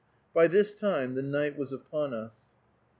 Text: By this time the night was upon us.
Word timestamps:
By 0.33 0.47
this 0.47 0.73
time 0.73 1.13
the 1.13 1.21
night 1.21 1.55
was 1.55 1.71
upon 1.71 2.11
us. 2.11 2.49